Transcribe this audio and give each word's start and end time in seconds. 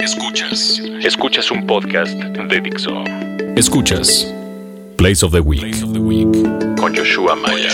Escuchas. 0.00 0.80
Escuchas 1.02 1.50
un 1.50 1.66
podcast 1.66 2.14
de 2.14 2.60
Dixo. 2.62 3.04
Escuchas 3.56 4.32
Place 4.96 5.22
of 5.22 5.32
the 5.32 5.40
Week. 5.40 5.62
Con 6.78 6.96
Joshua 6.96 7.36
Maya. 7.36 7.68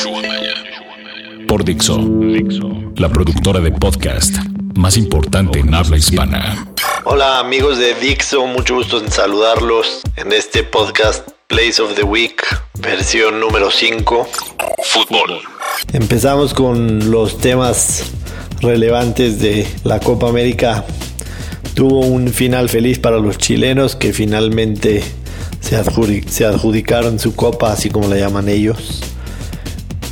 Por 1.47 1.65
Dixo. 1.65 1.99
Dixo. 1.99 2.93
La 2.97 3.09
productora 3.09 3.61
de 3.61 3.71
podcast 3.71 4.39
más 4.75 4.97
importante 4.97 5.61
en 5.61 5.73
habla 5.73 5.97
hispana. 5.97 6.67
Hola 7.05 7.39
amigos 7.39 7.79
de 7.79 7.95
Dixo, 7.95 8.47
mucho 8.47 8.75
gusto 8.75 8.99
en 8.99 9.09
saludarlos 9.09 10.03
en 10.17 10.33
este 10.33 10.65
podcast 10.65 11.29
Place 11.47 11.81
of 11.81 11.95
the 11.95 12.03
Week, 12.03 12.43
versión 12.81 13.39
número 13.39 13.71
5. 13.71 14.29
Fútbol. 14.83 15.41
Empezamos 15.93 16.53
con 16.53 17.13
los 17.13 17.39
temas 17.39 18.11
relevantes 18.61 19.41
de 19.41 19.67
la 19.85 20.01
Copa 20.01 20.29
América. 20.29 20.85
Tuvo 21.81 22.01
un 22.01 22.29
final 22.29 22.69
feliz 22.69 22.99
para 22.99 23.17
los 23.17 23.39
chilenos 23.39 23.97
que 23.97 24.13
finalmente 24.13 25.03
se, 25.61 25.77
adjudicaron 25.77 27.19
su 27.19 27.35
copa, 27.35 27.73
así 27.73 27.89
como 27.89 28.07
la 28.07 28.19
llaman 28.19 28.51
ellos, 28.51 29.01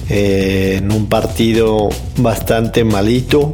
eh, 0.09 0.77
en 0.79 0.91
un 0.91 1.11
partido 1.11 1.91
bastante 2.17 2.85
malito. 2.85 3.53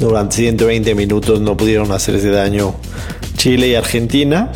Durante 0.00 0.36
120 0.36 0.94
minutos 0.94 1.42
no 1.42 1.58
pudieron 1.58 1.92
hacerse 1.92 2.30
daño 2.30 2.74
Chile 3.36 3.68
y 3.68 3.74
Argentina. 3.74 4.50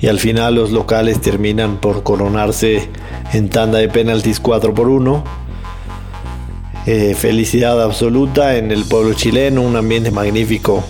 Y 0.00 0.06
al 0.06 0.18
final 0.18 0.54
los 0.54 0.70
locales 0.70 1.20
terminan 1.20 1.82
por 1.82 2.02
coronarse 2.02 2.88
en 3.34 3.50
tanda 3.50 3.76
de 3.76 3.90
penaltis 3.90 4.40
4 4.40 4.72
por 4.72 4.88
1. 4.88 5.22
Eh, 6.86 7.14
felicidad 7.14 7.82
absoluta 7.82 8.56
en 8.56 8.72
el 8.72 8.86
pueblo 8.86 9.12
chileno, 9.12 9.60
un 9.60 9.76
ambiente 9.76 10.10
magnífico 10.10 10.82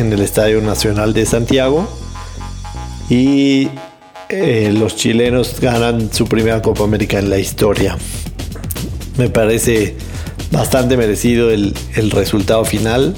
en 0.00 0.12
el 0.12 0.20
Estadio 0.20 0.60
Nacional 0.60 1.12
de 1.12 1.26
Santiago. 1.26 1.88
Y 3.08 3.68
eh, 4.28 4.72
los 4.76 4.96
chilenos 4.96 5.60
ganan 5.60 6.12
su 6.12 6.26
primera 6.26 6.62
Copa 6.62 6.84
América 6.84 7.18
en 7.18 7.30
la 7.30 7.38
historia. 7.38 7.96
Me 9.18 9.28
parece 9.28 9.96
bastante 10.50 10.96
merecido 10.96 11.50
el, 11.50 11.74
resultado 12.12 12.64
final. 12.64 13.14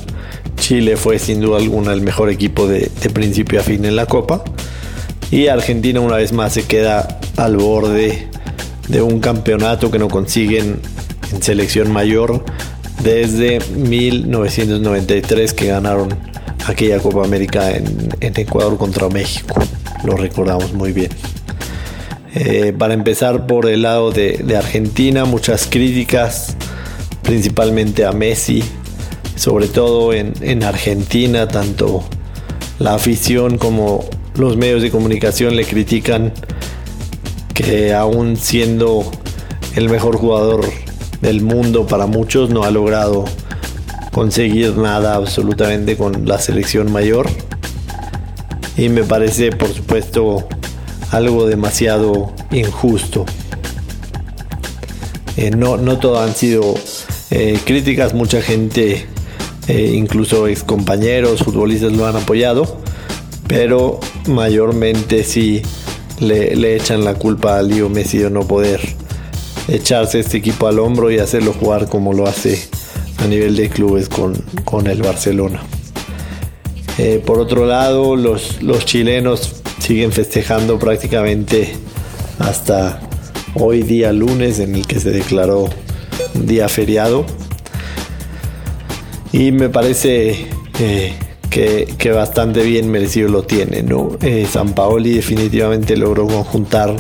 Chile 0.57 0.97
fue 0.97 1.19
sin 1.19 1.41
duda 1.41 1.59
alguna 1.59 1.93
el 1.93 2.03
mejor 2.03 2.31
equipo 2.31 2.67
de, 2.67 2.91
principio 3.13 3.61
a 3.61 3.63
fin 3.63 3.85
en 3.85 3.97
la 3.97 4.07
Copa. 4.07 4.43
Y 5.31 5.47
Argentina 5.49 6.01
una 6.01 6.17
vez 6.17 6.33
más 6.33 6.53
se 6.53 6.65
queda 6.65 7.21
al 7.37 7.57
borde 7.57 8.29
de 8.89 9.03
un 9.03 9.21
campeonato 9.21 9.91
que 9.91 9.99
no 9.99 10.09
consiguen 10.09 10.81
en 11.33 11.43
selección 11.43 11.91
mayor 11.91 12.45
desde 13.03 13.61
1993 13.77 15.55
que 15.55 15.67
ganaron 15.67 16.32
aquella 16.67 16.99
Copa 16.99 17.25
América 17.25 17.71
en, 17.71 18.13
Ecuador 18.21 18.77
contra 18.79 19.09
México. 19.09 19.55
Lo 20.05 20.17
recordamos 20.17 20.73
muy 20.73 20.93
bien. 20.93 21.11
Eh, 22.35 22.73
para 22.77 22.95
empezar 22.95 23.47
por 23.47 23.69
el 23.69 23.83
lado 23.83 24.11
de, 24.11 24.57
Argentina, 24.57 25.25
muchas 25.25 25.67
críticas, 25.67 26.57
principalmente 27.23 28.05
a 28.05 28.13
Messi, 28.13 28.63
sobre 29.37 29.69
todo 29.69 30.13
en, 30.13 30.33
en, 30.41 30.63
Argentina, 30.63 31.47
tanto 31.49 32.05
la 32.79 32.95
afición 32.95 33.59
como 33.59 34.05
los 34.35 34.57
medios 34.57 34.83
de 34.83 34.91
comunicación 34.91 35.57
le 35.57 35.65
critican 35.65 36.33
que 37.55 37.93
aún 37.93 38.37
siendo 38.37 39.11
el 39.77 39.89
mejor 39.89 40.17
jugador 40.17 40.65
del 41.21 41.43
mundo 41.43 41.87
para 41.87 42.07
muchos 42.07 42.51
no 42.51 42.65
ha 42.65 42.71
logrado 42.71 43.25
conseguir 44.13 44.77
nada 44.77 45.15
absolutamente 45.15 45.97
con 45.97 46.29
la 46.29 46.39
selección 46.39 46.93
mayor. 46.93 47.29
Y 48.77 48.89
me 48.89 49.03
parece, 49.03 49.51
por 49.51 49.73
supuesto, 49.73 50.47
algo 51.11 51.47
demasiado 51.47 52.33
injusto. 52.51 53.25
Eh, 55.37 55.51
no, 55.51 55.79
no 55.79 55.99
todo 55.99 56.21
han 56.21 56.35
sido 56.35 56.75
eh, 57.31 57.59
críticas, 57.65 58.13
mucha 58.13 58.43
gente, 58.43 59.07
eh, 59.67 59.93
incluso 59.95 60.47
ex 60.47 60.63
compañeros, 60.63 61.43
futbolistas 61.43 61.93
lo 61.93 62.07
han 62.07 62.17
apoyado, 62.17 62.81
pero 63.47 63.99
mayormente 64.27 65.25
sí 65.25 65.63
le, 66.21 66.55
le 66.55 66.77
echan 66.77 67.05
la 67.05 67.15
culpa 67.15 67.59
a 67.59 67.63
Leo 67.63 67.89
Messi 67.89 68.19
de 68.19 68.31
no 68.31 68.47
poder 68.47 68.81
echarse 69.69 70.21
este 70.21 70.39
equipo 70.39 70.67
al 70.67 70.79
hombro 70.79 71.11
y 71.11 71.19
hacerlo 71.19 71.55
jugar 71.59 71.89
como 71.89 72.13
lo 72.13 72.27
hace 72.27 72.69
a 73.23 73.27
nivel 73.27 73.57
de 73.57 73.69
clubes 73.69 74.09
con, 74.09 74.87
el 74.87 75.03
Barcelona. 75.03 75.63
Eh, 76.99 77.23
por 77.25 77.39
otro 77.39 77.67
lado, 77.67 78.17
los, 78.17 78.63
los 78.63 78.85
chilenos 78.85 79.63
siguen 79.79 80.13
festejando 80.13 80.79
prácticamente 80.79 81.73
hasta 82.39 83.01
hoy 83.55 83.83
día 83.83 84.13
lunes 84.13 84.59
en 84.59 84.75
el 84.75 84.87
que 84.87 84.99
se 84.99 85.11
declaró 85.11 85.69
día 86.35 86.69
feriado. 86.69 87.25
Y 89.33 89.53
me 89.53 89.69
parece 89.69 90.47
eh, 90.81 91.15
que, 91.49 92.13
bastante 92.13 92.63
bien 92.63 92.91
merecido 92.91 93.29
lo 93.29 93.45
tiene. 93.45 93.83
¿no? 93.83 94.17
Eh, 94.21 94.47
San 94.51 94.75
Paoli 94.75 95.15
definitivamente 95.15 95.97
logró 95.97 96.27
conjuntar 96.27 96.95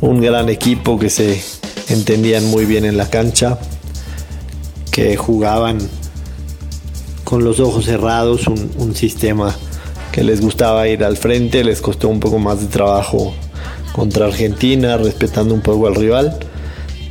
un 0.00 0.20
gran 0.20 0.48
equipo 0.48 0.98
que 0.98 1.10
se 1.10 1.40
entendían 1.88 2.44
muy 2.46 2.64
bien 2.64 2.84
en 2.84 2.96
la 2.96 3.08
cancha 3.08 3.58
que 4.90 5.16
jugaban 5.16 5.78
con 7.24 7.44
los 7.44 7.60
ojos 7.60 7.84
cerrados, 7.84 8.46
un, 8.48 8.94
sistema 8.94 9.56
que 10.10 10.24
les 10.24 10.40
gustaba 10.40 10.88
ir 10.88 11.04
al 11.04 11.16
frente, 11.16 11.62
les 11.62 11.80
costó 11.80 12.08
un 12.08 12.18
poco 12.18 12.38
más 12.38 12.60
de 12.60 12.66
trabajo 12.66 13.32
contra 13.92 14.26
Argentina, 14.26 14.96
respetando 14.96 15.54
un 15.54 15.60
poco 15.60 15.86
al 15.86 15.94
rival, 15.94 16.38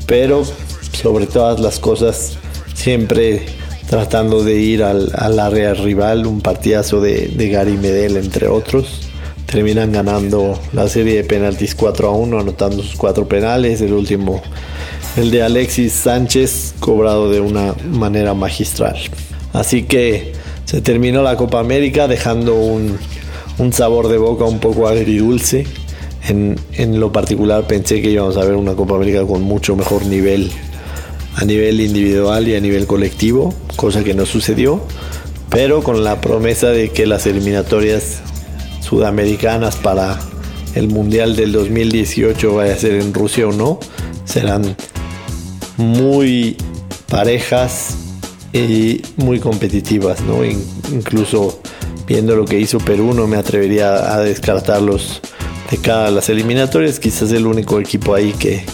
pero 0.05 0.43
sobre 0.91 1.25
todas 1.25 1.61
las 1.61 1.79
cosas 1.79 2.37
siempre 2.73 3.45
tratando 3.89 4.43
de 4.43 4.57
ir 4.57 4.83
al, 4.83 5.39
área 5.39 5.73
rival, 5.73 6.27
un 6.27 6.41
partidazo 6.41 6.99
de, 6.99 7.27
de, 7.29 7.49
Gary 7.49 7.77
Medel 7.77 8.17
entre 8.17 8.47
otros. 8.47 9.09
Terminan 9.45 9.91
ganando 9.91 10.59
la 10.73 10.87
serie 10.87 11.15
de 11.15 11.23
penaltis 11.23 11.73
4 11.75 12.09
a 12.09 12.11
1, 12.11 12.39
anotando 12.39 12.83
sus 12.83 12.95
cuatro 12.95 13.27
penales, 13.27 13.81
el 13.81 13.93
último 13.93 14.43
el 15.17 15.31
de 15.31 15.41
Alexis 15.41 15.93
Sánchez 15.93 16.75
cobrado 16.79 17.29
de 17.29 17.41
una 17.41 17.73
manera 17.91 18.33
magistral. 18.33 18.97
Así 19.53 19.83
que 19.83 20.33
se 20.65 20.81
terminó 20.81 21.23
la 21.23 21.35
Copa 21.35 21.59
América 21.59 22.07
dejando 22.07 22.55
un, 22.55 22.97
sabor 23.71 24.07
de 24.07 24.17
boca 24.17 24.45
un 24.45 24.59
poco 24.59 24.87
agridulce. 24.87 25.65
En, 26.27 26.59
en, 26.73 26.99
lo 26.99 27.11
particular 27.11 27.65
pensé 27.65 28.01
que 28.01 28.11
íbamos 28.11 28.37
a 28.37 28.45
ver 28.45 28.55
una 28.55 28.75
Copa 28.75 28.95
América 28.95 29.25
con 29.25 29.41
mucho 29.41 29.75
mejor 29.75 30.05
nivel 30.05 30.51
a 31.35 31.45
nivel 31.45 31.79
individual 31.79 32.47
y 32.47 32.55
a 32.55 32.59
nivel 32.59 32.85
colectivo, 32.85 33.53
cosa 33.77 34.03
que 34.03 34.13
no 34.13 34.25
sucedió, 34.25 34.81
pero 35.49 35.81
con 35.83 36.03
la 36.03 36.19
promesa 36.19 36.69
de 36.69 36.89
que 36.89 37.05
las 37.05 37.25
eliminatorias 37.25 38.19
sudamericanas 38.81 39.77
para 39.77 40.19
el 40.75 40.87
Mundial 40.89 41.35
del 41.35 41.51
2018 41.51 42.55
vaya 42.55 42.73
a 42.73 42.77
ser 42.77 42.93
en 42.95 43.13
Rusia 43.13 43.47
o 43.47 43.51
no, 43.51 43.79
serán 44.25 44.75
muy 45.79 46.57
parejas 47.09 47.95
y 48.53 49.01
muy 49.15 49.39
competitivas, 49.39 50.21
¿no? 50.21 50.43
incluso 50.43 51.61
viendo 52.05 52.35
lo 52.35 52.45
que 52.45 52.59
hizo 52.59 52.79
Perú, 52.79 53.13
no 53.13 53.27
me 53.27 53.37
atrevería 53.37 54.13
a 54.13 54.19
descartarlos 54.19 55.21
de 55.71 55.77
cada 55.77 56.11
las 56.11 56.29
eliminatorias. 56.29 56.99
Quizás 56.99 57.31
el 57.31 57.47
único 57.47 57.79
equipo 57.79 58.13
ahí 58.13 58.33
que, 58.33 58.65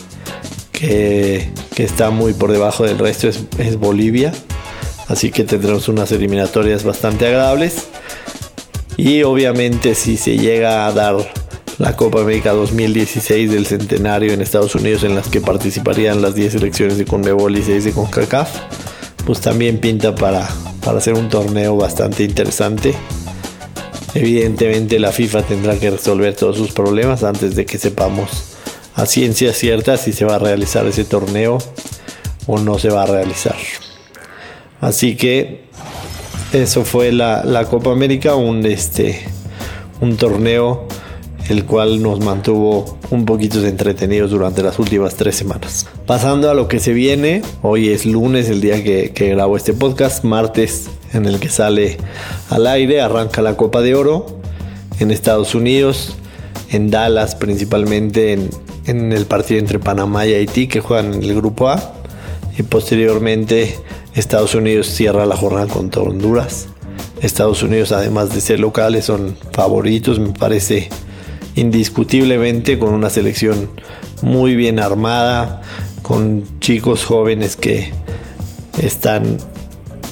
que, 0.72 1.52
está 1.78 2.10
muy 2.10 2.34
por 2.34 2.52
debajo 2.52 2.86
del 2.86 2.98
resto 2.98 3.28
es, 3.28 3.44
es 3.60 3.78
Bolivia. 3.78 4.34
Así 5.08 5.30
que 5.30 5.44
tendremos 5.44 5.88
unas 5.88 6.12
eliminatorias 6.12 6.84
bastante 6.84 7.28
agradables. 7.28 7.88
Y 8.98 9.24
obviamente 9.24 9.94
si 9.94 10.18
se 10.18 10.38
llega 10.38 10.88
a 10.88 10.92
dar 10.94 11.18
la 11.78 11.96
Copa 11.96 12.22
América 12.22 12.54
2016 12.54 13.52
del 13.52 13.66
centenario 13.66 14.32
en 14.32 14.42
Estados 14.42 14.76
Unidos 14.76 15.04
en 15.04 15.16
las 15.16 15.28
que 15.28 15.42
participarían 15.42 16.22
las 16.22 16.36
10 16.36 16.54
selecciones 16.54 16.98
de 16.98 17.06
Conmebol 17.06 17.58
y 17.58 17.64
6 17.64 17.84
de 17.84 17.92
CONCACAF, 17.92 18.50
pues 19.26 19.42
también 19.42 19.80
pinta 19.80 20.16
para, 20.16 20.48
para 20.84 21.00
hacer 21.00 21.16
un 21.16 21.28
torneo 21.30 21.76
bastante 21.76 22.24
interesante. 22.24 22.94
Evidentemente 24.14 25.00
la 25.00 25.12
FIFA 25.12 25.42
tendrá 25.44 25.78
que 25.78 25.92
resolver 25.92 26.34
todos 26.36 26.58
sus 26.58 26.72
problemas 26.72 27.24
antes 27.24 27.56
de 27.56 27.66
que 27.66 27.78
sepamos 27.78 28.56
a 28.96 29.06
ciencia 29.06 29.54
cierta 29.54 29.98
si 29.98 30.14
se 30.14 30.24
va 30.24 30.36
a 30.36 30.40
realizar 30.40 30.86
ese 30.86 31.04
torneo 31.04 31.58
o 32.48 32.60
no 32.60 32.80
se 32.80 32.90
va 32.90 33.04
a 33.04 33.08
realizar. 33.08 33.58
Así 34.80 35.18
que 35.18 35.66
eso 36.54 36.86
fue 36.86 37.12
la, 37.12 37.44
la 37.44 37.66
Copa 37.66 37.92
América, 37.92 38.36
un, 38.36 38.66
este, 38.66 39.26
un 40.00 40.16
torneo 40.16 40.88
el 41.48 41.66
cual 41.66 42.02
nos 42.02 42.20
mantuvo 42.20 42.98
un 43.12 43.26
poquito 43.26 43.66
entretenidos 43.66 44.32
durante 44.32 44.64
las 44.64 44.80
últimas 44.80 45.16
tres 45.16 45.36
semanas. 45.36 45.88
Pasando 46.06 46.50
a 46.50 46.54
lo 46.54 46.68
que 46.68 46.80
se 46.80 46.94
viene, 46.94 47.42
hoy 47.62 47.90
es 47.90 48.06
lunes, 48.06 48.50
el 48.50 48.62
día 48.62 48.84
que, 48.84 49.12
grabo 49.30 49.58
este 49.58 49.74
podcast, 49.74 50.24
martes 50.24 50.90
en 51.14 51.26
el 51.26 51.40
que 51.40 51.50
sale 51.50 51.98
al 52.50 52.68
aire, 52.68 53.02
arranca 53.02 53.42
la 53.42 53.56
Copa 53.56 53.82
de 53.82 53.96
Oro 53.96 54.40
en 55.00 55.12
Estados 55.12 55.56
Unidos, 55.56 56.16
en 56.72 56.90
Dallas 56.90 57.36
principalmente 57.36 58.34
en, 58.34 58.50
en 58.86 59.14
el 59.14 59.26
partido 59.26 59.60
entre 59.60 59.80
Panamá 59.80 60.26
y 60.26 60.34
Haití 60.34 60.68
que 60.68 60.80
juegan 60.80 61.14
el 61.14 61.36
grupo 61.36 61.70
A 61.70 61.94
y 62.58 62.64
posteriormente 62.64 63.78
Estados 64.16 64.56
Unidos 64.56 64.88
cierra 64.88 65.26
la 65.26 65.36
jornada 65.36 65.68
contra 65.68 66.02
Honduras. 66.02 66.68
Estados 67.22 67.64
Unidos 67.64 67.92
además 67.92 68.34
de 68.34 68.42
ser 68.42 68.60
locales 68.60 69.06
son 69.06 69.36
favoritos 69.52 70.20
me 70.20 70.30
parece 70.30 70.90
indiscutiblemente 71.56 72.78
con 72.78 72.94
una 72.94 73.10
selección 73.10 73.70
muy 74.22 74.56
bien 74.56 74.80
armada, 74.80 75.62
con 76.02 76.44
chicos 76.60 77.04
jóvenes 77.06 77.56
que 77.56 77.92
están 78.82 79.38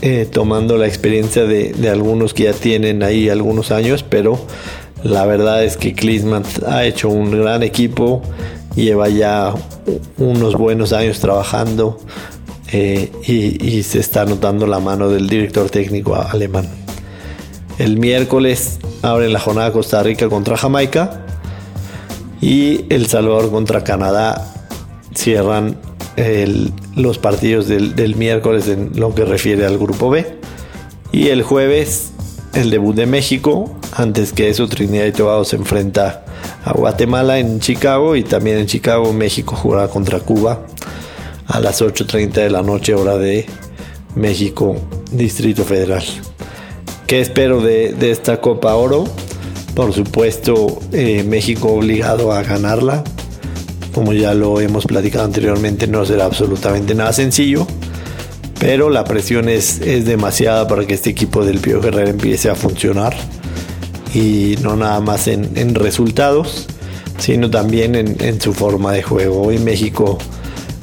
eh, 0.01 0.28
tomando 0.30 0.78
la 0.78 0.88
experiencia 0.88 1.45
de, 1.45 1.90
algunos 1.90 2.34
que 2.34 2.44
ya 2.44 2.54
tienen 2.54 3.04
ahí 3.04 3.30
algunos 3.30 3.72
años, 3.72 4.04
pero 4.04 4.40
la 5.04 5.25
verdad 5.25 5.63
es 5.63 5.78
que 5.78 5.94
Klinsmann 5.94 6.44
ha 6.68 6.86
hecho 6.86 7.10
un 7.10 7.31
gran 7.31 7.63
equipo, 7.63 8.22
lleva 8.75 9.10
ya 9.10 9.54
unos 10.18 10.56
buenos 10.56 10.94
años 10.94 11.19
trabajando 11.19 12.00
eh, 12.72 13.12
y, 13.28 13.84
se 13.84 14.00
está 14.00 14.25
notando 14.25 14.66
la 14.66 14.80
mano 14.80 15.10
del 15.10 15.28
director 15.28 15.69
técnico 15.69 16.16
alemán. 16.16 16.68
El 17.78 17.98
miércoles 17.98 18.80
abre 19.01 19.30
la 19.30 19.39
jornada 19.39 19.72
Costa 19.72 20.01
Rica 20.01 20.30
contra 20.30 20.57
Jamaica 20.57 21.24
y 22.44 22.84
El 22.90 23.07
Salvador 23.07 23.50
contra 23.51 23.86
Canadá 23.86 24.54
cierran 25.16 25.78
los 26.94 27.18
partidos 27.18 27.69
del, 27.69 28.16
miércoles 28.18 28.68
en 28.68 28.92
lo 29.00 29.16
que 29.16 29.24
refiere 29.24 29.66
al 29.66 29.78
grupo 29.78 30.10
B. 30.10 30.40
Y 31.13 31.30
el 31.30 31.42
jueves 31.42 32.12
el 32.54 32.69
debut 32.69 32.95
de 32.95 33.06
México. 33.06 33.74
Antes 33.95 34.34
que 34.34 34.50
eso 34.50 34.68
Trinidad 34.68 35.06
y 35.06 35.13
Tobago 35.13 35.45
se 35.45 35.56
enfrenta 35.56 36.25
a 36.66 36.74
Guatemala 36.74 37.40
en 37.40 37.62
Chicago 37.62 38.18
y 38.18 38.24
también 38.24 38.57
en 38.57 38.68
Chicago 38.68 39.13
México 39.13 39.56
jugará 39.56 39.88
contra 39.88 40.19
Cuba 40.19 40.66
a 41.48 41.62
las 41.62 41.81
8.30 41.81 42.34
de 42.34 42.50
la 42.50 42.62
noche 42.62 42.94
hora 42.94 43.18
de 43.18 43.46
México 44.16 44.75
Distrito 45.13 45.63
Federal. 45.63 46.04
¿Qué 47.07 47.22
espero 47.22 47.62
de, 47.62 47.94
de 47.94 48.12
esta 48.12 48.42
Copa 48.42 48.75
Oro? 48.75 49.06
Por 49.75 49.92
supuesto, 49.92 50.80
eh, 50.92 51.24
México 51.24 51.74
obligado 51.74 52.31
a 52.31 52.44
ganarla. 52.44 53.04
Como 53.94 54.14
ya 54.14 54.34
lo 54.34 54.62
hemos 54.62 54.86
platicado 54.86 55.25
anteriormente, 55.25 55.88
no 55.88 56.06
será 56.06 56.25
absolutamente 56.25 56.94
nada 56.94 57.12
sencillo. 57.12 57.66
Pero 58.60 58.90
la 58.90 59.04
presión 59.04 59.50
es, 59.50 59.81
es 59.81 60.06
demasiada 60.06 60.68
para 60.68 60.86
que 60.86 60.94
este 60.94 61.10
equipo 61.10 61.44
del 61.44 61.60
Pío 61.60 61.81
Guerrero 61.81 62.10
empiece 62.10 62.50
a 62.50 62.56
funcionar. 62.56 63.16
Y 64.14 64.58
no 64.62 64.75
nada 64.75 65.00
más 65.00 65.28
en, 65.28 65.74
resultados, 65.74 66.68
sino 67.18 67.50
también 67.50 67.96
en, 67.96 68.42
su 68.42 68.54
forma 68.54 68.92
de 68.92 69.02
juego. 69.02 69.42
Hoy 69.42 69.58
México 69.58 70.20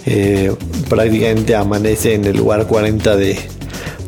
eh, 0.05 0.53
prácticamente 0.89 1.55
amanece 1.55 2.15
en 2.15 2.25
el 2.25 2.37
lugar 2.37 2.67
40 2.67 3.17
de, 3.17 3.39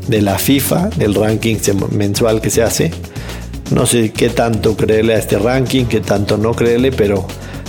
de 0.09 0.23
la 0.23 0.39
FIFA, 0.41 0.91
del 0.97 1.15
ranking 1.15 1.57
mensual 1.93 2.41
que 2.41 2.51
se 2.51 2.63
hace 2.63 2.91
no 3.73 3.87
sé 3.87 4.13
qué 4.13 4.29
tanto 4.29 4.77
creerle 4.77 5.15
a 5.15 5.19
este 5.19 5.39
ranking, 5.39 5.87
qué 5.87 6.01
tanto 6.01 6.37
no 6.37 6.53
creerle, 6.53 6.93
pero 6.93 7.27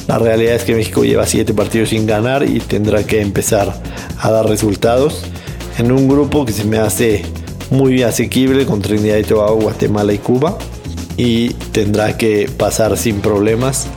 la 0.07 0.19
realidad 0.19 0.55
es 0.55 0.63
que 0.63 0.75
México 0.75 1.03
lleva 1.03 1.25
siete 1.25 1.53
partidos 1.53 1.89
sin 1.89 2.05
ganar 2.05 2.43
y 2.43 2.59
tendrá 2.59 3.03
que 3.05 3.21
empezar 3.21 3.73
a 4.19 4.31
dar 4.31 4.47
resultados 4.47 5.23
en 5.77 5.91
un 5.91 6.07
grupo 6.07 6.45
que 6.45 6.51
se 6.51 6.65
me 6.65 6.77
hace 6.77 7.23
muy 7.69 8.03
asequible 8.03 8.65
con 8.65 8.81
Trinidad 8.81 9.17
y 9.17 9.23
Tobago, 9.23 9.55
Guatemala 9.55 10.13
y 10.13 10.17
Cuba 10.17 10.57
y 11.17 11.49
tendrá 11.71 12.17
que 12.17 12.49
pasar 12.57 12.97
sin 12.97 13.21
problemas 13.21 13.87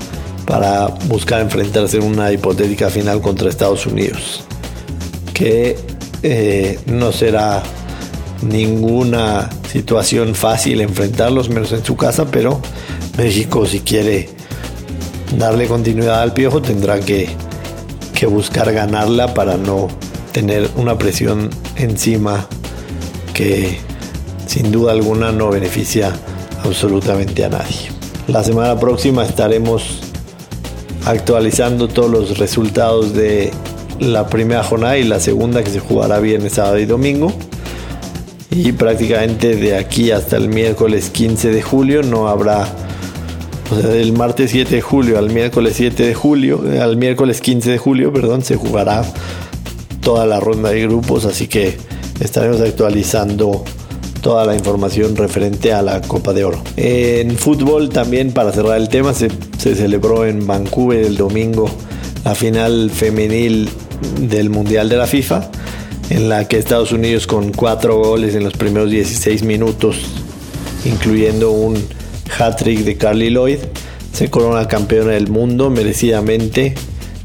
para 0.47 0.87
buscar 1.09 1.41
enfrentarse 1.41 1.97
en 1.97 2.05
una 2.05 2.33
hipotética 2.33 2.89
final 2.89 3.21
contra 3.21 3.49
Estados 3.49 3.85
Unidos 3.85 4.45
que 5.35 5.77
eh, 6.23 6.79
no 6.87 7.13
será 7.13 7.63
ninguna 8.43 9.49
situación 9.71 10.35
fácil 10.35 10.81
enfrentarlos, 10.81 11.49
menos 11.49 11.73
en 11.73 11.85
su 11.85 11.97
casa, 11.97 12.27
pero 12.31 12.61
México 13.17 13.67
si 13.67 13.81
quiere 13.81 14.29
darle 15.39 15.67
continuidad 15.67 16.23
al 16.23 16.33
piojo 16.33 16.63
tendrá 16.63 17.01
que, 17.01 17.29
que 18.15 18.27
buscar 18.27 18.73
ganarla 18.73 19.35
para 19.35 19.57
no 19.57 19.89
tener 20.33 20.69
una 20.77 20.99
presión 20.99 21.51
encima 21.77 22.47
que 23.33 23.79
sin 24.47 24.71
duda 24.71 24.93
alguna 24.93 25.33
no 25.33 25.51
beneficia 25.51 26.13
absolutamente 26.65 27.45
a 27.45 27.49
nadie. 27.49 27.91
La 28.29 28.43
semana 28.43 28.79
próxima 28.79 29.25
estaremos 29.25 30.01
actualizando 31.05 31.89
todos 31.89 32.11
los 32.11 32.39
resultados 32.39 33.15
de 33.15 33.53
la 34.01 34.27
primera 34.27 34.63
jornada 34.63 34.99
y 34.99 35.05
la 35.05 35.21
segunda 35.21 35.63
que 35.63 35.71
se 35.71 35.81
jugará 35.81 36.19
viernes, 36.19 36.55
sábado 36.55 36.79
y 36.79 36.87
domingo 36.87 37.33
y 38.57 38.73
prácticamente 38.73 39.55
de 39.57 39.77
aquí 39.77 40.11
hasta 40.11 40.37
el 40.37 40.49
miércoles 40.49 41.11
15 41.11 41.51
de 41.51 41.63
julio 41.63 42.03
no 42.03 42.29
habrá, 42.29 42.67
o 43.71 43.81
sea, 43.81 43.89
del 43.89 44.13
martes 44.13 44.51
7 44.51 44.77
de 44.77 44.81
julio 44.81 45.19
al 45.19 45.31
miércoles 45.31 45.75
7 45.77 46.07
de 46.07 46.15
julio, 46.15 46.63
eh, 46.67 46.81
al 46.81 46.97
miércoles 46.97 47.41
15 47.43 47.71
de 47.71 47.79
julio, 47.79 48.13
perdón, 48.13 48.43
se 48.43 48.57
jugará 48.57 49.05
toda 50.01 50.25
la 50.25 50.41
ronda 50.41 50.71
de 50.71 50.83
grupos, 50.83 51.27
así 51.27 51.49
que 51.49 51.77
estaremos 52.21 52.61
actualizando 52.61 53.63
toda 54.23 54.47
la 54.47 54.55
información 54.55 55.17
referente 55.17 55.73
a 55.73 55.83
la 55.83 56.01
Copa 56.01 56.33
de 56.33 56.45
Oro. 56.45 56.63
En 56.77 57.37
fútbol 57.37 57.91
también, 57.91 58.33
para 58.33 58.53
cerrar 58.53 58.79
el 58.79 58.89
tema, 58.89 59.13
se, 59.13 59.29
se 59.59 59.75
celebró 59.75 60.25
en 60.25 60.47
Vancouver 60.47 61.05
el 61.05 61.17
domingo 61.17 61.69
la 62.25 62.35
final 62.35 62.91
femenil 62.91 63.69
del 64.21 64.49
Mundial 64.49 64.89
de 64.89 64.97
la 64.97 65.07
FIFA 65.07 65.51
en 66.11 66.29
la 66.29 66.47
que 66.47 66.59
Estados 66.59 66.93
Unidos 66.93 67.27
con 67.27 67.53
cuatro 67.53 67.99
goles 67.99 68.35
en 68.35 68.45
los 68.45 68.55
primeros 68.55 68.91
16 68.91 69.43
minutos, 69.43 69.97
incluyendo 70.85 71.51
un 71.51 71.77
hat-trick 72.39 72.81
de 72.81 72.97
Carly 72.97 73.31
Lloyd, 73.31 73.59
se 74.13 74.31
corona 74.31 74.69
campeona 74.69 75.13
del 75.13 75.29
mundo 75.29 75.69
merecidamente, 75.69 76.75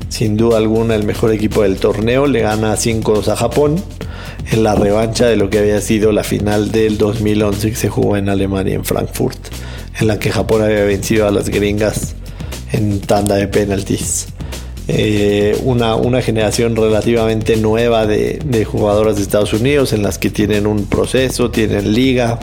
sin 0.09 0.35
duda 0.35 0.57
alguna 0.57 0.95
el 0.95 1.03
mejor 1.03 1.31
equipo 1.31 1.61
del 1.61 1.77
torneo, 1.77 2.27
le 2.27 2.41
gana 2.41 2.75
5-2 2.75 3.29
a 3.29 3.35
Japón 3.35 3.81
en 4.51 4.63
la 4.63 4.75
revancha 4.75 5.25
de 5.27 5.37
lo 5.37 5.49
que 5.49 5.59
había 5.59 5.79
sido 5.79 6.11
la 6.11 6.23
final 6.23 6.71
del 6.71 6.97
2011 6.97 7.69
que 7.69 7.75
se 7.75 7.89
jugó 7.89 8.17
en 8.17 8.29
Alemania, 8.29 8.75
en 8.75 8.83
Frankfurt, 8.83 9.37
en 9.99 10.07
la 10.07 10.19
que 10.19 10.31
Japón 10.31 10.63
había 10.63 10.83
vencido 10.83 11.27
a 11.27 11.31
las 11.31 11.49
gringas 11.49 12.15
en 12.71 12.99
tanda 12.99 13.35
de 13.35 13.47
penaltis. 13.47 14.27
Eh, 14.87 15.59
una, 15.63 15.95
una, 15.95 16.21
generación 16.21 16.75
relativamente 16.75 17.55
nueva 17.55 18.07
de, 18.07 18.65
jugadoras 18.65 19.15
de 19.15 19.21
Estados 19.21 19.53
Unidos 19.53 19.93
en 19.93 20.01
las 20.01 20.17
que 20.17 20.29
tienen 20.29 20.65
un 20.65 20.85
proceso, 20.85 21.51
tienen 21.51 21.93
liga. 21.93 22.39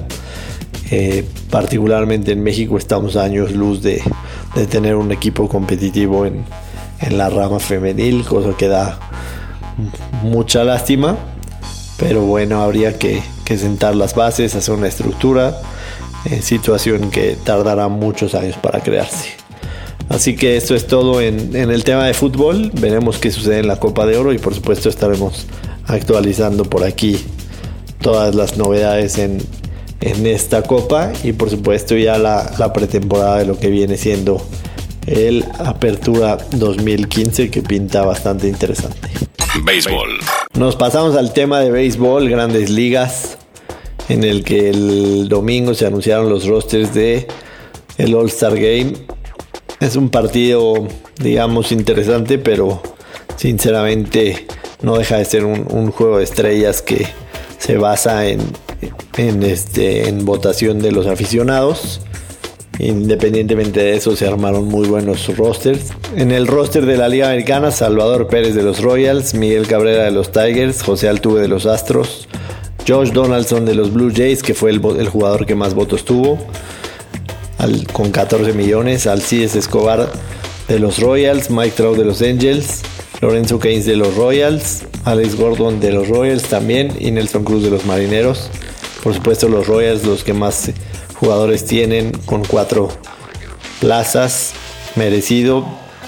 Eh, 0.91 1.25
particularmente 1.51 2.33
en 2.33 2.43
México 2.43 2.79
estamos 2.79 3.17
años 3.17 3.53
luz 3.53 3.83
de, 3.83 4.03
tener 4.71 4.97
un 4.97 5.13
equipo 5.13 5.49
competitivo 5.49 6.27
en, 6.27 6.45
la 7.11 7.29
rama 7.31 7.61
femenil, 7.61 8.25
cosa 8.25 8.57
que 8.57 8.69
da 8.69 8.99
mucha 10.23 10.65
lástima. 10.65 11.17
Pero 11.99 12.23
bueno, 12.23 12.63
habría 12.63 12.99
que, 12.99 13.23
sentar 13.45 13.97
las 13.97 14.15
bases, 14.15 14.55
hacer 14.55 14.75
una 14.75 14.89
estructura, 14.89 15.57
eh, 16.25 16.43
situación 16.43 17.11
que 17.11 17.37
tardará 17.45 17.89
muchos 17.89 18.35
años 18.35 18.57
para 18.57 18.81
crearse. 18.81 19.48
Así 20.09 20.37
que 20.37 20.57
esto 20.57 20.75
es 20.75 20.87
todo 20.87 21.21
en, 21.21 21.55
el 21.55 21.85
tema 21.85 22.07
de 22.07 22.15
fútbol. 22.15 22.71
Veremos 22.75 23.19
qué 23.19 23.31
sucede 23.31 23.61
en 23.61 23.69
la 23.69 23.79
Copa 23.79 24.07
de 24.07 24.17
Oro 24.17 24.33
y 24.33 24.39
por 24.39 24.55
supuesto 24.55 24.89
estaremos 24.89 25.47
actualizando 25.87 26.65
por 26.65 26.85
aquí 26.85 27.19
todas 28.01 28.35
las 28.35 28.57
novedades 28.57 29.19
en, 29.19 29.39
esta 30.01 30.63
copa 30.63 31.13
y 31.25 31.33
por 31.33 31.51
supuesto 31.51 31.97
ya 31.97 32.19
la, 32.19 32.53
la, 32.59 32.73
pretemporada 32.73 33.39
de 33.39 33.47
lo 33.47 33.59
que 33.59 33.69
viene 33.69 33.97
siendo 33.97 34.41
el 35.07 35.45
Apertura 35.59 36.39
2015 36.53 37.51
que 37.51 37.63
pinta 37.63 38.05
bastante 38.05 38.47
interesante. 38.47 39.09
Béisbol. 39.65 40.21
Nos 40.55 40.77
pasamos 40.77 41.17
al 41.17 41.33
tema 41.33 41.61
de 41.61 41.73
béisbol, 41.73 42.29
grandes 42.29 42.71
ligas, 42.71 43.39
en 44.09 44.23
el 44.23 44.45
que 44.45 44.71
el 44.71 45.29
domingo 45.29 45.75
se 45.75 45.87
anunciaron 45.87 46.29
los 46.29 46.47
rosters 46.47 46.95
de 46.95 47.27
el 47.99 48.15
All 48.15 48.29
Star 48.29 48.55
Game 48.55 48.93
es 49.81 49.97
un 49.97 50.09
partido, 50.11 50.87
digamos, 51.19 51.73
interesante, 51.73 52.39
pero 52.39 52.83
sinceramente 53.37 54.47
no 54.83 54.99
deja 54.99 55.17
de 55.19 55.25
ser 55.25 55.45
un, 55.45 55.91
juego 55.91 56.19
de 56.19 56.25
estrellas 56.25 56.83
que 56.83 57.07
se 57.59 57.77
basa 57.77 58.29
en, 58.29 58.41
en, 59.17 59.43
este, 59.43 60.09
en 60.09 60.25
votación 60.25 60.81
de 60.81 60.93
los 60.93 61.07
aficionados. 61.07 62.01
Independientemente 62.79 63.81
de 63.81 63.97
eso, 63.97 64.15
se 64.15 64.27
armaron 64.27 64.67
muy 64.67 64.87
buenos 64.87 65.37
rosters. 65.37 65.93
En 66.17 66.31
el 66.31 66.47
roster 66.47 66.87
de 66.87 66.97
la 66.97 67.09
Liga 67.09 67.27
Americana, 67.27 67.73
Salvador 67.73 68.29
Pérez 68.29 68.55
de 68.55 68.63
los 68.63 68.81
Royals, 68.81 69.35
Miguel 69.35 69.67
Cabrera 69.67 70.05
de 70.05 70.13
los 70.13 70.31
Tigers, 70.31 70.83
José 70.83 71.09
Altuve 71.09 71.41
de 71.41 71.49
los 71.49 71.67
Astros, 71.67 72.29
Josh 72.87 73.11
Donaldson 73.11 73.67
de 73.67 73.75
los 73.75 73.93
Blue 73.93 74.13
Jays, 74.15 74.45
que 74.45 74.55
fue 74.55 74.71
el, 74.71 75.09
jugador 75.09 75.45
que 75.45 75.57
más 75.57 75.75
votos 75.75 76.05
tuvo, 76.05 76.39
con 77.93 78.11
14 78.11 78.53
millones. 78.53 79.07
Alcides 79.07 79.57
Escobar 79.57 80.11
de 80.69 80.79
los 80.79 80.99
Royals, 80.99 81.51
Mike 81.51 81.77
Trout 81.77 81.99
de 81.99 82.05
los 82.05 82.23
Angels, 82.23 82.83
Lorenzo 83.21 83.59
Keynes 83.59 83.87
de 83.87 83.97
los 83.97 84.15
Royals, 84.15 84.85
Alex 85.05 85.37
Gordon 85.37 85.81
de 85.81 85.93
los 85.93 86.09
Royals 86.09 86.45
también 86.45 86.95
y 86.99 87.11
Nelson 87.11 87.45
Cruz 87.45 87.63
de 87.63 87.71
los 87.71 87.85
Marineros. 87.85 88.51
Por 89.03 89.15
supuesto 89.15 89.49
los 89.49 89.67
Royals 89.67 90.05
los 90.05 90.25
que 90.25 90.35
más 90.35 90.71
jugadores 91.15 91.65
tienen 91.65 92.13
con 92.27 92.45
cuatro 92.45 92.91
plazas 93.81 94.53
merecido. 94.97 95.65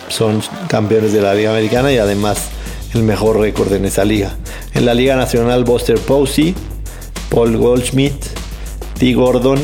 Son 0.09 0.43
campeones 0.69 1.13
de 1.13 1.23
la 1.23 1.35
Liga 1.35 1.51
Americana 1.51 1.93
y 1.93 1.99
además 1.99 2.49
el 2.95 3.03
mejor 3.03 3.39
récord 3.39 3.73
en 3.73 3.85
esa 3.85 4.05
liga. 4.05 4.37
En 4.75 4.85
la 4.85 4.95
Liga 4.95 5.17
Nacional, 5.17 5.65
Buster 5.65 5.99
Posey, 5.99 6.55
Paul 7.29 7.57
Goldschmidt, 7.57 8.15
T. 8.99 9.13
Gordon, 9.15 9.59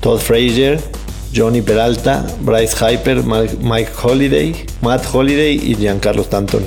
Todd 0.00 0.20
Frazier, 0.20 0.80
Johnny 1.34 1.62
Peralta, 1.62 2.26
Bryce 2.40 2.76
Hyper, 2.76 3.22
Mike 3.22 3.92
Holiday, 4.02 4.54
Matt 4.80 5.04
Holiday 5.12 5.54
y 5.54 5.74
Giancarlo 5.76 6.22
Stanton. 6.22 6.62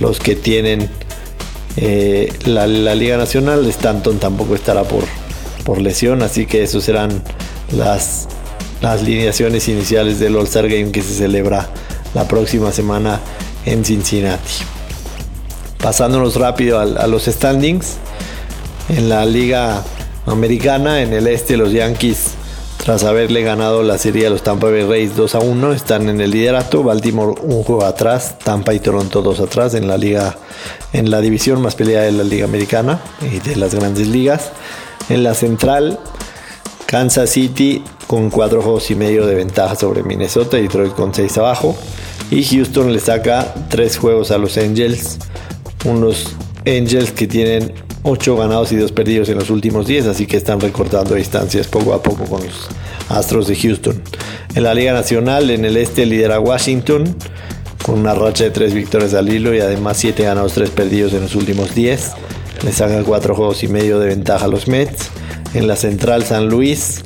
Los 0.00 0.18
que 0.18 0.36
tienen 0.36 0.88
eh, 1.76 2.32
la, 2.46 2.66
Liga 2.66 3.16
Nacional, 3.16 3.66
Stanton 3.66 4.18
tampoco 4.18 4.54
estará 4.54 4.84
por, 4.84 5.04
por 5.64 5.80
lesión, 5.80 6.22
así 6.22 6.46
que 6.46 6.62
esos 6.62 6.84
serán 6.84 7.22
las 7.72 8.28
las 8.84 9.00
iniciales 9.68 10.18
del 10.18 10.36
All-Star 10.36 10.68
Game 10.68 10.90
que 10.90 11.00
se 11.02 11.14
celebra 11.14 11.66
la 12.12 12.28
próxima 12.28 12.70
semana 12.70 13.18
en 13.64 13.82
Cincinnati. 13.82 14.52
Pasándonos 15.78 16.36
rápido 16.36 16.78
a, 16.78 17.06
los 17.06 17.24
standings. 17.24 17.96
En 18.90 19.08
la 19.08 19.24
Liga 19.24 19.82
Americana, 20.26 21.00
en 21.00 21.14
el 21.14 21.26
este, 21.26 21.56
los 21.56 21.72
Yankees, 21.72 22.32
tras 22.84 23.02
haberle 23.04 23.40
ganado 23.40 23.82
la 23.82 23.96
serie 23.96 24.26
a 24.26 24.30
los 24.30 24.42
Tampa 24.42 24.66
Bay 24.66 24.82
Rays 24.82 25.16
2 25.16 25.34
a 25.36 25.38
1, 25.38 25.72
están 25.72 26.10
en 26.10 26.20
el 26.20 26.30
liderato. 26.30 26.82
Baltimore 26.82 27.32
un 27.40 27.62
juego 27.62 27.82
atrás, 27.82 28.38
Tampa 28.38 28.74
y 28.74 28.78
Toronto 28.78 29.22
dos 29.22 29.40
atrás 29.40 29.72
en 29.72 29.88
la 29.88 29.96
liga, 29.96 30.36
en 30.92 31.10
la 31.10 31.22
división 31.22 31.62
más 31.62 31.76
peleada 31.76 32.04
de 32.04 32.12
la 32.12 32.24
Liga 32.24 32.44
Americana 32.44 33.00
y 33.22 33.38
de 33.38 33.56
las 33.56 33.74
grandes 33.74 34.08
ligas. 34.08 34.52
En 35.08 35.22
la 35.22 35.32
central, 35.32 35.98
Kansas 36.84 37.30
City 37.30 37.82
con 38.06 38.28
cuatro 38.28 38.60
juegos 38.60 38.90
y 38.90 38.96
medio 38.96 39.24
de 39.24 39.34
ventaja 39.34 39.76
sobre 39.76 40.02
Minnesota 40.02 40.58
y 40.58 40.64
Detroit 40.64 40.92
con 40.92 41.14
seis 41.14 41.38
abajo. 41.38 41.74
Y 42.30 42.44
Houston 42.44 42.92
le 42.92 43.00
saca 43.00 43.54
tres 43.70 43.96
juegos 43.96 44.30
a 44.30 44.36
los 44.36 44.58
Angels. 44.58 45.18
Unos 45.86 46.36
Angels 46.66 47.12
que 47.12 47.26
tienen 47.26 47.72
8 48.04 48.36
ganados 48.36 48.70
y 48.70 48.76
2 48.76 48.92
perdidos 48.92 49.30
en 49.30 49.38
los 49.38 49.48
últimos 49.48 49.86
10, 49.86 50.06
así 50.06 50.26
que 50.26 50.36
están 50.36 50.60
recortando 50.60 51.14
distancias 51.14 51.66
poco 51.66 51.94
a 51.94 52.02
poco 52.02 52.24
con 52.26 52.44
los 52.44 52.68
Astros 53.08 53.48
de 53.48 53.56
Houston. 53.56 54.00
En 54.54 54.62
la 54.62 54.74
Liga 54.74 54.92
Nacional, 54.92 55.50
en 55.50 55.64
el 55.64 55.78
este 55.78 56.04
lidera 56.04 56.38
Washington 56.38 57.16
con 57.82 57.98
una 57.98 58.14
racha 58.14 58.44
de 58.44 58.50
3 58.50 58.74
victorias 58.74 59.14
al 59.14 59.28
hilo 59.28 59.54
y 59.54 59.60
además 59.60 59.96
7 59.96 60.22
ganados, 60.22 60.52
3 60.52 60.70
perdidos 60.70 61.14
en 61.14 61.22
los 61.22 61.34
últimos 61.34 61.74
10. 61.74 62.12
Le 62.62 62.72
saca 62.72 63.02
4 63.02 63.34
juegos 63.34 63.62
y 63.64 63.68
medio 63.68 63.98
de 63.98 64.08
ventaja 64.08 64.44
a 64.44 64.48
los 64.48 64.68
Mets. 64.68 65.10
En 65.54 65.66
la 65.66 65.76
Central 65.76 66.24
San 66.24 66.48
Luis 66.48 67.04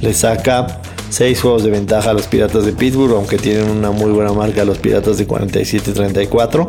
le 0.00 0.12
saca 0.12 0.81
6 1.12 1.42
juegos 1.42 1.62
de 1.62 1.70
ventaja 1.70 2.08
a 2.08 2.12
los 2.14 2.26
Piratas 2.26 2.64
de 2.64 2.72
Pittsburgh, 2.72 3.12
aunque 3.14 3.36
tienen 3.36 3.68
una 3.68 3.90
muy 3.90 4.10
buena 4.12 4.32
marca 4.32 4.64
los 4.64 4.78
Piratas 4.78 5.18
de 5.18 5.28
47-34. 5.28 6.66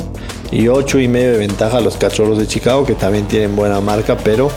Y 0.52 0.68
8 0.68 1.00
y 1.00 1.08
medio 1.08 1.32
de 1.32 1.38
ventaja 1.38 1.78
a 1.78 1.82
los 1.82 1.96
Cachorros 1.96 2.38
de 2.38 2.46
Chicago, 2.46 2.86
que 2.86 2.94
también 2.94 3.26
tienen 3.26 3.56
buena 3.56 3.80
marca, 3.80 4.18
pero 4.18 4.52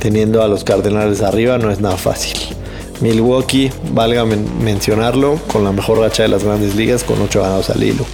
teniendo 0.00 0.42
a 0.42 0.48
los 0.48 0.64
Cardenales 0.64 1.22
arriba 1.22 1.58
no 1.58 1.70
es 1.70 1.80
nada 1.80 1.96
fácil. 1.96 2.36
Milwaukee, 3.00 3.70
valga 3.92 4.24
mencionarlo, 4.24 5.38
con 5.46 5.62
la 5.62 5.70
mejor 5.70 6.00
racha 6.00 6.24
de 6.24 6.28
las 6.28 6.42
grandes 6.42 6.74
ligas, 6.74 7.04
con 7.04 7.22
8 7.22 7.40
ganados 7.40 7.70
al 7.70 7.84
hilo. 7.84 8.04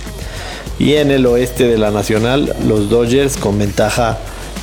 Y 0.78 0.96
en 0.96 1.10
el 1.10 1.24
oeste 1.24 1.66
de 1.66 1.78
la 1.78 1.90
Nacional, 1.90 2.54
los 2.68 2.90
Dodgers 2.90 3.38
con 3.38 3.58
ventaja 3.58 4.18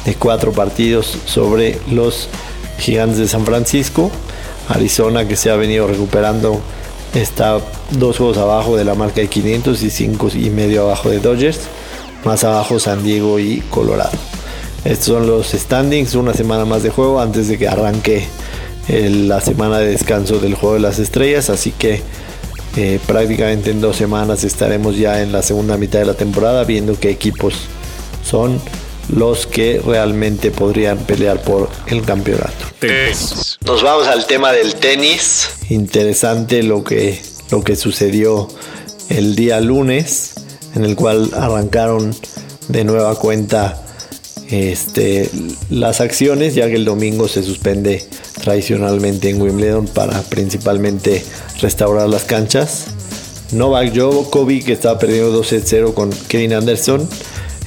de 0.05 0.13
4 0.13 0.51
partidos 0.51 1.17
sobre 1.25 1.79
los 1.91 2.29
Gigantes 2.77 3.17
de 3.17 3.27
San 3.27 3.43
Francisco. 3.43 4.11
Arizona 4.69 5.27
que 5.27 5.35
se 5.35 5.49
ha 5.49 5.55
venido 5.55 5.87
recuperando 5.87 6.61
está 7.13 7.59
dos 7.91 8.17
juegos 8.17 8.37
abajo 8.37 8.75
de 8.75 8.85
la 8.85 8.95
marca 8.95 9.21
de 9.21 9.27
500 9.27 9.83
y 9.83 9.89
cinco 9.89 10.29
y 10.33 10.49
medio 10.49 10.83
abajo 10.83 11.09
de 11.09 11.19
Dodgers. 11.19 11.59
Más 12.23 12.43
abajo 12.43 12.79
San 12.79 13.03
Diego 13.03 13.39
y 13.39 13.59
Colorado. 13.69 14.17
Estos 14.85 15.07
son 15.07 15.27
los 15.27 15.47
standings, 15.51 16.15
una 16.15 16.33
semana 16.33 16.65
más 16.65 16.83
de 16.83 16.89
juego 16.89 17.21
antes 17.21 17.47
de 17.47 17.57
que 17.57 17.67
arranque 17.67 18.25
la 18.87 19.39
semana 19.39 19.79
de 19.79 19.87
descanso 19.87 20.39
del 20.39 20.55
juego 20.55 20.75
de 20.75 20.81
las 20.81 20.99
estrellas. 20.99 21.49
Así 21.49 21.71
que 21.71 22.01
eh, 22.75 22.99
prácticamente 23.05 23.71
en 23.71 23.81
dos 23.81 23.95
semanas 23.97 24.43
estaremos 24.43 24.97
ya 24.97 25.21
en 25.21 25.31
la 25.31 25.41
segunda 25.41 25.77
mitad 25.77 25.99
de 25.99 26.05
la 26.05 26.15
temporada 26.15 26.63
viendo 26.63 26.99
qué 26.99 27.09
equipos 27.09 27.53
son 28.23 28.59
los 29.15 29.47
que 29.47 29.81
realmente 29.85 30.51
podrían 30.51 30.97
pelear 30.99 31.41
por 31.41 31.69
el 31.87 32.03
campeonato. 32.03 32.51
Nos 33.65 33.83
vamos 33.83 34.07
al 34.07 34.25
tema 34.25 34.51
del 34.51 34.75
tenis. 34.75 35.49
Interesante 35.69 36.63
lo 36.63 36.83
que, 36.83 37.21
lo 37.51 37.63
que 37.63 37.75
sucedió 37.75 38.47
el 39.09 39.35
día 39.35 39.61
lunes, 39.61 40.33
en 40.75 40.83
el 40.85 40.95
cual 40.95 41.29
arrancaron 41.35 42.15
de 42.67 42.83
nueva 42.83 43.15
cuenta 43.15 43.83
este, 44.49 45.29
las 45.69 46.01
acciones, 46.01 46.55
ya 46.55 46.67
que 46.67 46.75
el 46.75 46.85
domingo 46.85 47.27
se 47.27 47.43
suspende 47.43 48.05
tradicionalmente 48.41 49.29
en 49.29 49.41
Wimbledon 49.41 49.87
para 49.87 50.21
principalmente 50.23 51.23
restaurar 51.61 52.09
las 52.09 52.23
canchas. 52.23 52.87
Novak 53.51 53.93
Djokovic, 53.93 54.65
que 54.65 54.73
estaba 54.73 54.97
perdiendo 54.97 55.43
2-0 55.43 55.93
con 55.93 56.09
Kevin 56.27 56.53
Anderson, 56.53 57.07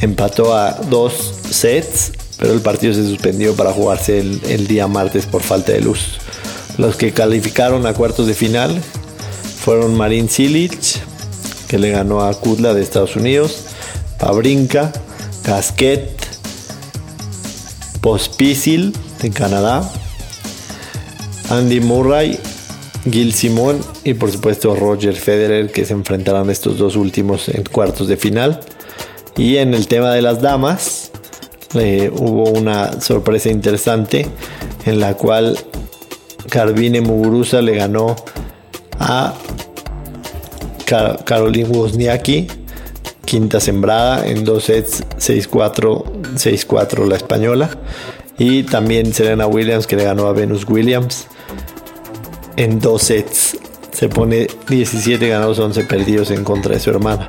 empató 0.00 0.55
a 0.55 0.73
dos 0.73 1.15
sets, 1.50 2.12
pero 2.38 2.53
el 2.53 2.61
partido 2.61 2.93
se 2.93 3.07
suspendió 3.07 3.55
para 3.55 3.73
jugarse 3.73 4.19
el, 4.19 4.67
día 4.67 4.87
martes 4.87 5.26
por 5.26 5.43
falta 5.43 5.73
de 5.73 5.81
luz. 5.81 6.19
Los 6.79 6.97
que 6.97 7.12
calificaron 7.12 7.87
a 7.87 7.95
cuartos 7.95 8.26
de 8.26 8.35
final 8.35 8.81
fueron 9.65 9.97
Marin 9.97 10.29
Cilic, 10.29 10.79
que 11.69 11.79
le 11.79 11.91
ganó 11.91 12.23
a 12.23 12.35
Kudla 12.35 12.75
de 12.75 12.83
Estados 12.83 13.17
Unidos, 13.17 13.65
Pabrinka, 14.19 14.93
Casquet, 15.43 16.11
Pospisil 18.00 18.93
de 19.23 19.31
Canadá, 19.31 19.91
Andy 21.49 21.81
Murray, 21.81 22.38
Gil 23.11 23.33
Simón 23.33 23.81
y 24.05 24.15
por 24.15 24.31
supuesto 24.31 24.75
Roger 24.75 25.15
Federer 25.15 25.71
que 25.71 25.85
se 25.85 25.95
enfrentarán 25.95 26.50
estos 26.50 26.79
dos 26.79 26.97
últimos 26.97 27.49
en 27.49 27.62
cuartos 27.65 28.09
de 28.09 28.17
final. 28.17 28.61
Y 29.37 29.59
en 29.59 29.75
el 29.75 29.87
tema 29.87 30.12
de 30.12 30.23
las 30.23 30.40
damas, 30.40 31.11
hubo 31.75 32.50
una 32.50 33.00
sorpresa 33.00 33.50
interesante 33.50 34.26
en 34.87 35.00
la 35.00 35.14
cual 35.14 35.59
Carvine 36.49 37.00
Muguruza 37.00 37.61
le 37.61 37.75
ganó 37.75 38.16
a 38.99 39.35
Caroline 41.25 41.69
Wozniacki, 41.69 42.47
quinta 43.25 43.61
sembrada 43.61 44.26
en 44.26 44.45
dos 44.45 44.64
sets 44.64 45.02
6-4, 45.19 46.05
6-4 46.37 47.07
la 47.07 47.16
española. 47.16 47.71
Y 48.38 48.62
también 48.64 49.12
Serena 49.12 49.47
Williams 49.47 49.87
que 49.87 49.97
le 49.97 50.05
ganó 50.05 50.26
a 50.28 50.33
Venus 50.33 50.66
Williams 50.69 51.26
en 52.57 52.81
dos 52.81 53.02
sets. 53.02 53.59
Se 53.93 54.09
pone 54.09 54.47
17 54.69 55.26
ganados, 55.28 55.59
11 55.59 55.85
perdidos 55.85 56.31
en 56.31 56.45
contra 56.45 56.75
de 56.75 56.81
su 56.81 56.90
hermana. 56.90 57.28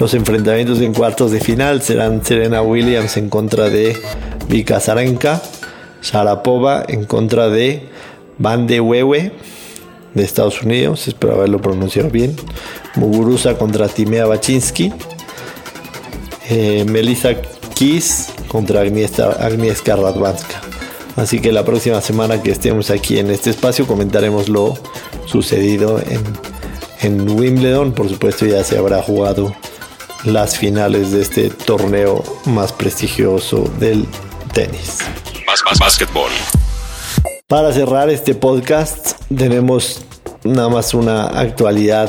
Los 0.00 0.14
enfrentamientos 0.14 0.80
en 0.80 0.94
cuartos 0.94 1.30
de 1.30 1.40
final 1.40 1.82
serán 1.82 2.24
Serena 2.24 2.62
Williams 2.62 3.18
en 3.18 3.28
contra 3.28 3.68
de 3.68 3.94
Vika 4.48 4.80
Zarenka, 4.80 5.42
Sharapova 6.00 6.82
en 6.88 7.04
contra 7.04 7.50
de 7.50 7.86
Van 8.38 8.66
de 8.66 8.80
Wewe 8.80 9.30
de 10.14 10.22
Estados 10.22 10.62
Unidos, 10.62 11.06
espero 11.06 11.34
haberlo 11.34 11.60
pronunciado 11.60 12.08
bien, 12.08 12.34
Muguruza 12.94 13.58
contra 13.58 13.88
Timea 13.88 14.24
Baczynski, 14.24 14.90
eh, 16.48 16.86
Melissa 16.88 17.34
Kiss 17.74 18.28
contra 18.48 18.80
Agnieszka, 18.80 19.32
Agnieszka 19.32 19.96
Radwanska. 19.96 20.62
Así 21.16 21.40
que 21.40 21.52
la 21.52 21.66
próxima 21.66 22.00
semana 22.00 22.42
que 22.42 22.52
estemos 22.52 22.88
aquí 22.88 23.18
en 23.18 23.30
este 23.30 23.50
espacio 23.50 23.86
comentaremos 23.86 24.48
lo 24.48 24.78
sucedido 25.26 26.00
en, 26.00 26.22
en 27.02 27.38
Wimbledon. 27.38 27.92
Por 27.92 28.08
supuesto 28.08 28.46
ya 28.46 28.64
se 28.64 28.78
habrá 28.78 29.02
jugado 29.02 29.54
las 30.24 30.58
finales 30.58 31.12
de 31.12 31.22
este 31.22 31.50
torneo 31.50 32.22
más 32.44 32.72
prestigioso 32.72 33.64
del 33.78 34.06
tenis. 34.52 34.98
Más, 35.46 35.62
más 35.64 35.78
básquetbol. 35.78 36.30
Para 37.46 37.72
cerrar 37.72 38.10
este 38.10 38.34
podcast, 38.34 39.12
tenemos 39.34 40.02
nada 40.44 40.68
más 40.68 40.94
una 40.94 41.26
actualidad 41.26 42.08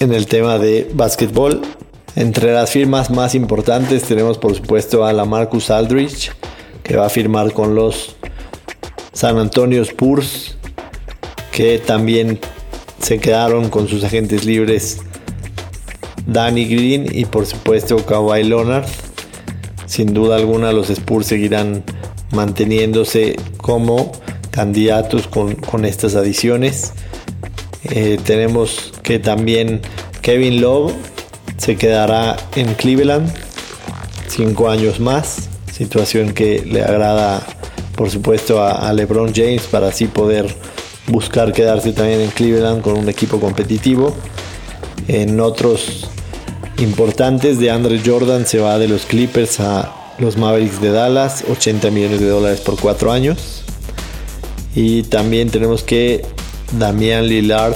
en 0.00 0.12
el 0.12 0.26
tema 0.26 0.58
de 0.58 0.90
básquetbol. 0.94 1.62
Entre 2.16 2.52
las 2.52 2.70
firmas 2.70 3.10
más 3.10 3.34
importantes 3.34 4.02
tenemos 4.02 4.38
por 4.38 4.54
supuesto 4.54 5.04
a 5.04 5.12
la 5.12 5.24
Marcus 5.24 5.70
Aldrich, 5.70 6.32
que 6.82 6.96
va 6.96 7.06
a 7.06 7.10
firmar 7.10 7.52
con 7.52 7.74
los 7.74 8.16
San 9.12 9.38
Antonio 9.38 9.82
Spurs, 9.82 10.56
que 11.52 11.78
también 11.78 12.40
se 13.00 13.18
quedaron 13.18 13.68
con 13.68 13.88
sus 13.88 14.04
agentes 14.04 14.44
libres 14.44 15.00
Danny 16.26 16.66
Green 16.66 17.06
y 17.10 17.24
por 17.24 17.46
supuesto 17.46 18.04
Kawhi 18.04 18.44
Leonard. 18.44 18.86
Sin 19.86 20.14
duda 20.14 20.36
alguna 20.36 20.72
los 20.72 20.90
Spurs 20.90 21.26
seguirán 21.26 21.84
manteniéndose 22.30 23.36
como 23.58 24.12
candidatos 24.50 25.28
con, 25.28 25.84
estas 25.84 26.14
adiciones. 26.14 26.92
Eh, 27.84 28.18
tenemos 28.24 28.92
que 29.02 29.18
también 29.18 29.80
Kevin 30.22 30.60
Love 30.60 30.92
se 31.58 31.76
quedará 31.76 32.36
en 32.56 32.74
Cleveland 32.74 33.30
cinco 34.28 34.70
años 34.70 34.98
más, 34.98 35.48
situación 35.70 36.32
que 36.32 36.64
le 36.64 36.82
agrada 36.82 37.42
por 37.96 38.10
supuesto 38.10 38.62
a 38.62 38.90
LeBron 38.92 39.34
James 39.34 39.62
para 39.70 39.88
así 39.88 40.06
poder 40.06 40.54
buscar 41.06 41.52
quedarse 41.52 41.92
también 41.92 42.20
en 42.20 42.30
Cleveland 42.30 42.82
con 42.82 42.96
un 42.96 43.08
equipo 43.08 43.38
competitivo. 43.40 44.14
En 45.08 45.40
otros 45.40 46.08
importantes 46.78 47.58
de 47.58 47.70
Andre 47.70 48.00
Jordan 48.04 48.46
se 48.46 48.58
va 48.58 48.78
de 48.78 48.88
los 48.88 49.04
Clippers 49.04 49.60
a 49.60 49.92
los 50.18 50.36
Mavericks 50.36 50.80
de 50.80 50.90
Dallas, 50.90 51.44
80 51.50 51.90
millones 51.90 52.20
de 52.20 52.28
dólares 52.28 52.60
por 52.60 52.78
cuatro 52.78 53.12
años. 53.12 53.62
Y 54.74 55.02
también 55.04 55.50
tenemos 55.50 55.82
que 55.82 56.24
Damian 56.78 57.26
Lillard 57.26 57.74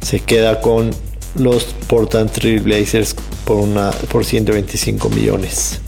se 0.00 0.20
queda 0.20 0.60
con 0.60 0.90
los 1.34 1.64
Portland 1.86 2.30
Trail 2.30 2.60
Blazers 2.60 3.14
por, 3.44 3.56
una, 3.56 3.90
por 3.90 4.24
125 4.24 5.08
millones. 5.10 5.80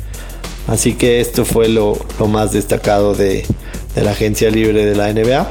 Así 0.66 0.94
que 0.94 1.20
esto 1.20 1.44
fue 1.44 1.68
lo, 1.68 1.98
más 2.28 2.52
destacado 2.52 3.14
de, 3.14 3.46
de 3.94 4.02
la 4.02 4.12
agencia 4.12 4.50
libre 4.50 4.84
de 4.84 4.94
la 4.94 5.12
NBA. 5.12 5.48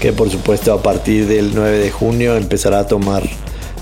Que 0.00 0.12
por 0.12 0.30
supuesto 0.30 0.72
a 0.72 0.82
partir 0.82 1.26
del 1.26 1.54
9 1.54 1.78
de 1.78 1.90
junio 1.90 2.36
empezará 2.36 2.80
a 2.80 2.86
tomar 2.86 3.22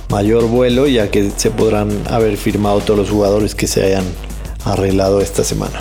mayor 0.09 0.47
vuelo 0.47 0.87
ya 0.87 1.11
que 1.11 1.31
se 1.37 1.51
podrán 1.51 1.91
haber 2.09 2.37
firmado 2.37 2.81
todos 2.81 2.99
los 2.99 3.11
jugadores 3.11 3.55
que 3.55 3.67
se 3.67 3.85
hayan 3.85 4.05
arreglado 4.65 5.21
esta 5.21 5.45
semana. 5.45 5.81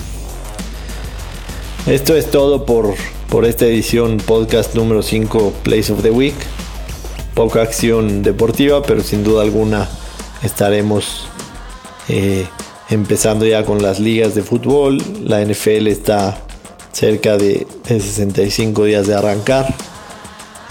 Esto 1.86 2.15
es 2.15 2.32
todo 2.32 2.65
por, 2.65 2.96
por 3.30 3.46
esta 3.46 3.65
edición 3.65 4.18
podcast 4.18 4.74
número 4.75 5.01
5 5.03 5.53
Place 5.63 5.92
of 5.92 6.01
the 6.01 6.12
Week. 6.12 6.36
Poca 7.34 7.62
acción 7.62 8.24
deportiva, 8.24 8.82
pero 8.84 9.01
sin 9.01 9.24
duda 9.24 9.42
alguna 9.42 9.89
estaremos 10.44 11.27
eh, 12.08 12.46
empezando 12.89 13.46
ya 13.46 13.65
con 13.65 13.82
las 13.82 14.00
ligas 14.00 14.36
de 14.36 14.44
fútbol. 14.44 15.01
La 15.24 15.44
NFL 15.44 15.88
está 15.88 16.38
cerca 16.92 17.38
de 17.38 17.68
65 17.86 18.86
días 18.86 19.08
de 19.08 19.15
arrancar. 19.15 19.74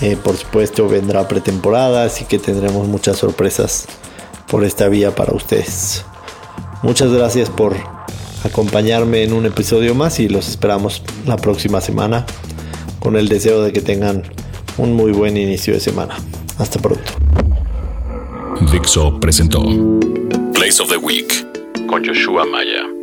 Eh, 0.02 0.16
por 0.16 0.36
supuesto 0.36 0.88
vendrá 0.88 1.28
pretemporada, 1.28 2.04
así 2.04 2.24
que 2.24 2.40
tendremos 2.40 2.88
muchas 2.88 3.18
sorpresas 3.18 3.86
por 4.48 4.64
esta 4.64 4.88
vía 4.88 5.14
para 5.14 5.32
ustedes. 5.32 6.04
Muchas 6.82 7.12
gracias 7.12 7.48
por 7.48 7.76
acompañarme 8.44 9.22
en 9.22 9.32
un 9.32 9.46
episodio 9.46 9.94
más 9.94 10.18
y 10.18 10.28
los 10.28 10.48
esperamos 10.48 11.04
la 11.24 11.36
próxima 11.36 11.80
semana 11.80 12.26
con 12.98 13.16
el 13.16 13.28
deseo 13.28 13.62
de 13.62 13.72
que 13.72 13.80
tengan 13.80 14.24
un 14.76 14.94
muy 14.94 15.12
buen 15.12 15.36
inicio 15.36 15.72
de 15.72 15.80
semana. 15.80 16.16
Hasta 16.58 16.80
pronto. 16.80 17.12
Dixo 18.72 19.20
presentó 19.20 19.62
Place 20.52 20.82
of 20.82 20.88
the 20.88 20.96
Week 20.96 21.46
con 21.86 22.04
Joshua 22.04 22.44
Maya. 22.44 23.01